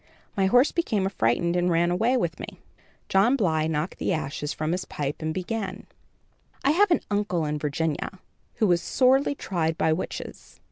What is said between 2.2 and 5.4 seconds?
me." John Bly knocked the ashes from his pipe and